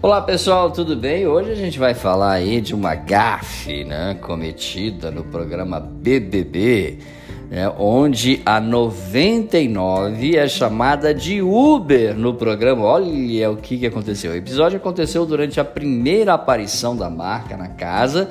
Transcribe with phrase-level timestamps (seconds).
[0.00, 1.26] Olá pessoal, tudo bem?
[1.26, 6.98] Hoje a gente vai falar aí de uma gafe né, cometida no programa BBB,
[7.50, 12.84] né, onde a 99 é chamada de Uber no programa.
[12.84, 14.30] Olha o que, que aconteceu.
[14.30, 18.30] O episódio aconteceu durante a primeira aparição da marca na casa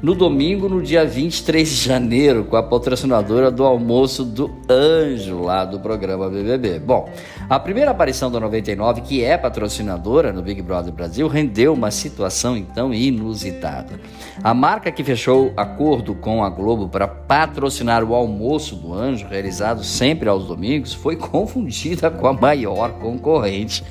[0.00, 5.64] no domingo, no dia 23 de janeiro, com a patrocinadora do almoço do Anjo, lá
[5.64, 6.78] do programa BBB.
[6.78, 7.10] Bom,
[7.50, 12.56] a primeira aparição da 99, que é patrocinadora no Big Brother Brasil, rendeu uma situação
[12.56, 13.98] então inusitada.
[14.42, 19.82] A marca que fechou acordo com a Globo para patrocinar o almoço do Anjo, realizado
[19.82, 23.82] sempre aos domingos, foi confundida com a maior concorrente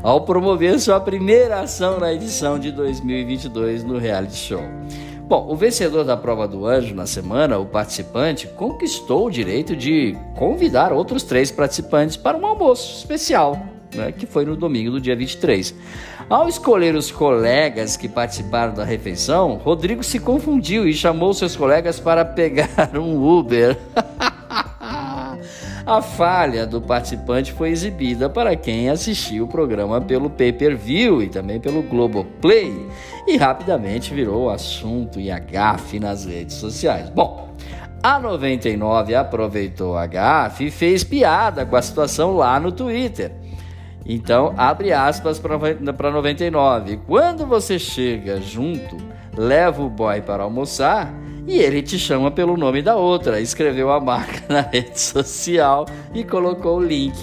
[0.00, 4.62] ao promover sua primeira ação na edição de 2022 no reality show.
[5.26, 10.16] Bom, o vencedor da prova do anjo na semana, o participante, conquistou o direito de
[10.36, 13.58] convidar outros três participantes para um almoço especial,
[13.92, 15.74] né, que foi no domingo do dia 23.
[16.30, 21.98] Ao escolher os colegas que participaram da refeição, Rodrigo se confundiu e chamou seus colegas
[21.98, 23.76] para pegar um Uber.
[25.86, 31.60] A falha do participante foi exibida para quem assistiu o programa pelo pay-per-view e também
[31.60, 32.88] pelo Globoplay
[33.24, 37.08] e rapidamente virou assunto e agafe nas redes sociais.
[37.08, 37.54] Bom,
[38.02, 43.30] a 99 aproveitou a gafe e fez piada com a situação lá no Twitter.
[44.04, 46.96] Então, abre aspas para 99.
[47.06, 48.96] Quando você chega junto,
[49.36, 51.14] leva o boy para almoçar
[51.46, 53.40] e ele te chama pelo nome da outra.
[53.40, 57.16] Escreveu a marca na rede social e colocou o link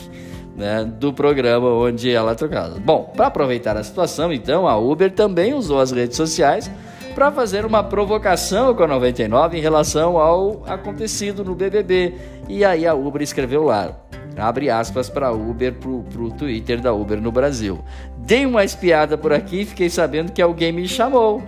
[0.55, 2.79] né, do programa onde ela trocada.
[2.79, 6.69] Bom, para aproveitar a situação, então, a Uber também usou as redes sociais
[7.13, 12.13] para fazer uma provocação com a 99 em relação ao acontecido no BBB.
[12.47, 13.95] E aí a Uber escreveu lá,
[14.37, 17.83] abre aspas para Uber, para o Twitter da Uber no Brasil.
[18.17, 21.43] Dei uma espiada por aqui e fiquei sabendo que alguém me chamou.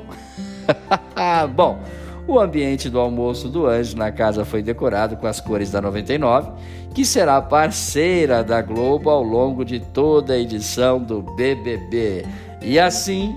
[1.56, 1.80] Bom,
[2.28, 6.52] o ambiente do almoço do Anjo na casa foi decorado com as cores da 99,
[6.94, 12.26] que será parceira da Globo ao longo de toda a edição do BBB.
[12.62, 13.36] E assim,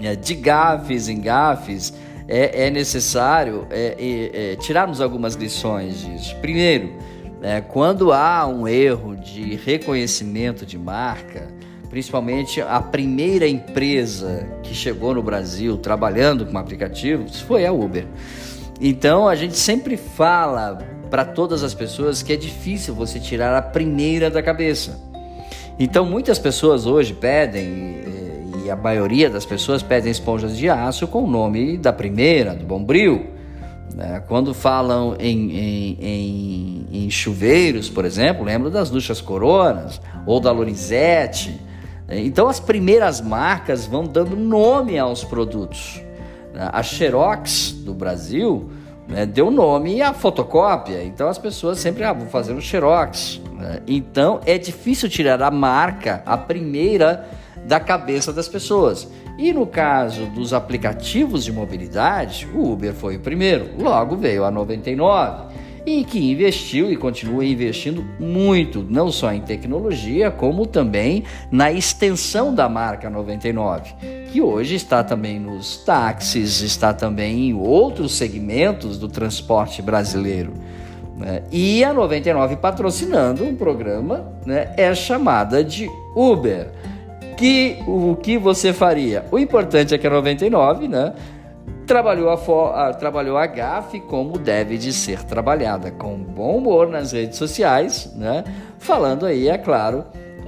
[0.00, 1.92] é, de gafes em gafes,
[2.28, 3.96] é, é necessário é,
[4.32, 6.36] é, tirarmos algumas lições disso.
[6.36, 6.92] Primeiro,
[7.42, 11.48] é, quando há um erro de reconhecimento de marca,
[11.92, 18.06] principalmente a primeira empresa que chegou no Brasil trabalhando com aplicativos foi a Uber.
[18.80, 20.78] Então a gente sempre fala
[21.10, 24.98] para todas as pessoas que é difícil você tirar a primeira da cabeça.
[25.78, 28.00] Então muitas pessoas hoje pedem,
[28.64, 32.64] e a maioria das pessoas pedem esponjas de aço com o nome da primeira, do
[32.64, 33.26] Bombril.
[33.94, 34.22] Né?
[34.26, 40.50] Quando falam em, em, em, em chuveiros, por exemplo, lembro das duchas coronas ou da
[40.50, 41.70] Lorizete.
[42.20, 46.02] Então as primeiras marcas vão dando nome aos produtos.
[46.54, 48.70] A Xerox do Brasil
[49.08, 53.40] né, deu nome à fotocópia, então as pessoas sempre ah, vão fazer um Xerox.
[53.54, 53.80] Né?
[53.86, 57.28] Então é difícil tirar a marca, a primeira,
[57.66, 59.08] da cabeça das pessoas.
[59.38, 64.50] E no caso dos aplicativos de mobilidade, o Uber foi o primeiro, logo veio a
[64.50, 65.51] 99
[65.84, 72.54] e que investiu e continua investindo muito, não só em tecnologia, como também na extensão
[72.54, 73.94] da marca 99,
[74.30, 80.52] que hoje está também nos táxis, está também em outros segmentos do transporte brasileiro.
[81.16, 81.42] Né?
[81.50, 86.70] E a 99 patrocinando um programa né, é chamada de Uber.
[87.36, 89.24] Que o que você faria?
[89.30, 91.12] O importante é que a 99, né?
[91.86, 97.12] Trabalhou a, a, trabalhou a GAF como deve de ser trabalhada, com bom humor nas
[97.12, 98.44] redes sociais, né?
[98.78, 100.04] Falando aí, é claro,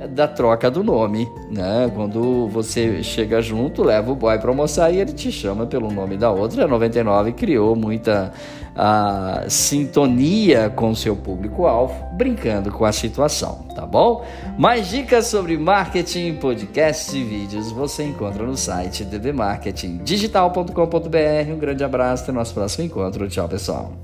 [0.08, 1.90] da troca do nome, né?
[1.94, 6.16] Quando você chega junto, leva o boy para almoçar e ele te chama pelo nome
[6.16, 6.64] da outra.
[6.64, 8.32] A 99 criou muita
[8.76, 14.26] a sintonia com seu público-alvo, brincando com a situação, tá bom?
[14.58, 21.52] Mais dicas sobre marketing, podcasts e vídeos você encontra no site dbmarketingdigital.com.br.
[21.52, 23.28] Um grande abraço, até nosso próximo encontro.
[23.28, 24.03] Tchau, pessoal.